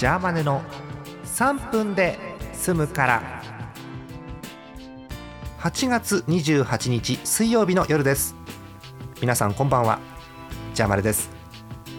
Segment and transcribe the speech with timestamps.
[0.00, 0.62] ジャーマネの
[1.26, 2.18] 3分で
[2.54, 3.42] 済むから。
[5.58, 8.34] 8月28日水曜日の夜です。
[9.20, 9.98] 皆さんこんばんは。
[10.72, 11.28] ジャーマネです。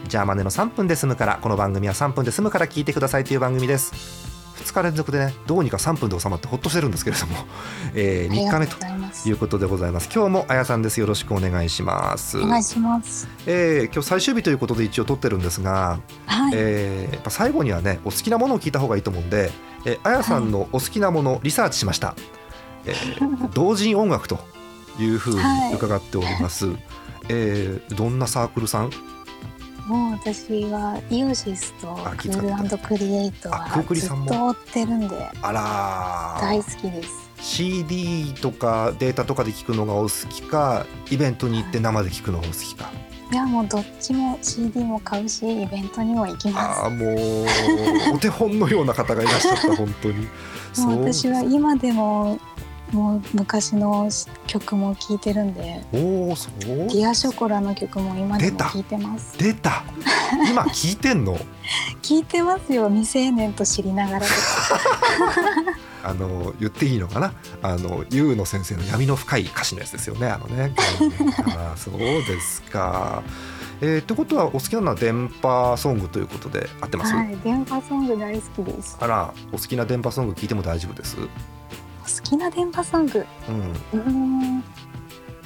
[0.07, 4.30] ジャーマネの3分で済むからこの番組は3分で済むから聞いてくださいという番組です。
[4.61, 7.35] 2日連続でねどうにか3分で収まってほっとしてるんですけれども、
[7.93, 8.77] えー、3日目と
[9.29, 10.09] いうことでございます。
[10.13, 10.99] 今日もあやさんです。
[10.99, 12.37] よろしくお願いします。
[12.39, 19.51] お願いします、えー、今日最終日ということで一応撮ってるんですが、はい、えーやっぱ最後にはねお好きなものを聞いた方がいいと思うんで、
[19.85, 22.15] えー、あやさんのお好きなものリサーチしました、
[22.85, 24.39] えー 同人音楽と
[24.99, 25.39] いうふうに
[25.73, 26.69] 伺っております、
[27.29, 28.91] えーどんなサークルさん
[29.87, 34.25] もう私はイオシスとクあ気遣ってールクリエイトあクーはずっクリさんも。
[34.27, 35.29] と追ってるんで。
[35.41, 36.41] あらー。
[36.41, 37.09] 大好きです。
[37.41, 42.91] CD とかデータとかで聞くのがお好きかイベントに行って生で聞くのがお好きか。
[43.31, 47.45] いやもうどっちも CD も買うしイベントにも行きまああもう
[48.13, 50.27] お手本のような方がいらっしゃった本当に。
[50.73, 52.37] す もう私は今でも
[52.91, 54.09] もう昔の
[54.47, 56.53] 曲も聴いてるんでおおそう？
[56.59, 59.37] ディアショコラの曲も今でも聴いてます。
[59.37, 59.83] 出た。
[60.49, 61.37] 今聞いてんの？
[62.01, 62.89] 聴いてますよ。
[62.89, 64.25] 未成年と知りながら
[66.03, 67.33] あの言っていいのかな？
[67.61, 70.27] あのユウの先生の闇の深い歌詞のやつですよね。
[70.27, 70.73] あのね。
[71.55, 73.23] あーそうですか。
[73.83, 78.97] えー、ってことはお好きなのは電波ソングということで合ってます、はい電波ソング大好きです。
[78.99, 81.17] あらお好きな電波ソング聞いても大丈夫です？
[82.15, 83.25] 好きな電波ソング。
[83.49, 83.71] うん。
[83.99, 84.63] うーん。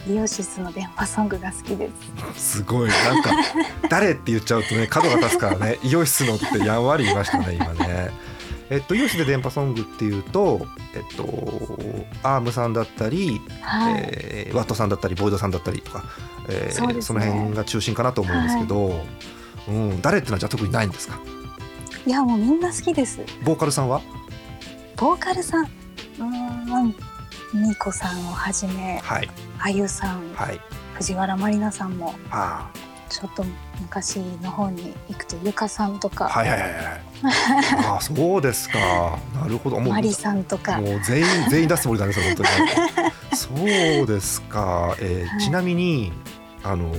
[0.07, 1.89] イオシスの電波ソングが好きで
[2.35, 2.57] す。
[2.57, 2.89] すごい。
[2.89, 3.31] なんか
[3.89, 8.11] 誰って言っちゃうとね角が立つからね イオシスのってやんわり言いましたね今ね。
[8.69, 11.77] えっと、イオシスで電波ソングっていうと、えっと、
[12.23, 16.03] アームさんだったり、はい、えーワットさんだったりボイドさんだったりとか、
[16.49, 17.25] えーそね。
[17.27, 19.05] の辺が中心かなと思うんですけど、
[19.67, 21.19] うん、誰ってのはじゃあ特にないんですか？
[22.07, 23.19] いやもうみんな好きです。
[23.43, 24.01] ボーカルさんは？
[24.97, 25.67] ボーカルさん
[26.19, 26.95] うーん。
[27.53, 28.19] みこさん。
[28.27, 30.33] をはじめはいあゆさん。
[30.33, 30.59] はい
[30.95, 31.97] 藤原まりなさん。
[31.97, 32.69] もあ
[33.09, 33.45] ちょっと
[33.81, 35.99] 昔の方に行くとゆかさん。
[35.99, 37.01] とか、はいはいはいはい
[37.97, 40.43] あそうですかなるほどもうまりさん。
[40.43, 42.49] とかもう全員全員出すつもりだねそれ本当に
[43.35, 46.11] そうですか、えーちなみに
[46.63, 46.91] あの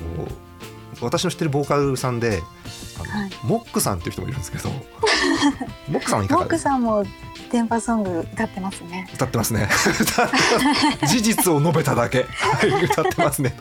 [1.00, 2.20] 私の知ってるボーカルさん。
[2.20, 2.42] で
[2.98, 3.98] あの、はいモックさん。
[3.98, 4.40] っていう人もいるん。
[4.40, 4.70] ですけど
[5.88, 6.18] モックさん。
[6.20, 6.82] はいかがですかクさん。
[6.82, 7.04] も
[7.50, 9.08] 電波ソング歌ってますね。
[9.14, 9.68] 歌ってますね。
[11.06, 12.24] 事実を述べただけ。
[12.24, 13.54] はい歌ってますね。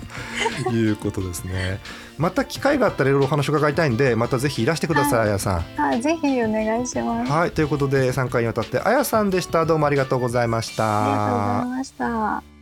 [0.64, 1.80] ということですね。
[2.18, 5.30] また機会があったらいろいろお話を伺いたいんでまたぜひいらしてください、はい。
[5.30, 5.66] あやさん。
[5.78, 7.32] あぜひお願いします。
[7.32, 9.66] はいということで3回にわたってあやさんでした。
[9.66, 10.84] どうもありがとうございました。
[11.04, 12.55] ありがとうございました